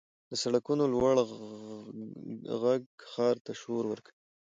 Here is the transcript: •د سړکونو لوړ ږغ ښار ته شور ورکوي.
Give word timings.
•د 0.29 0.31
سړکونو 0.43 0.83
لوړ 0.93 1.15
ږغ 2.49 2.63
ښار 3.11 3.35
ته 3.45 3.51
شور 3.61 3.83
ورکوي. 3.87 4.17